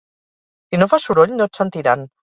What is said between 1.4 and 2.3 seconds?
no et sentiran.